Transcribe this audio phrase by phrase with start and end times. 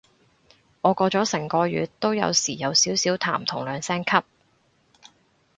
[0.81, 4.23] 我過咗成個月都有時有少少痰同兩聲咳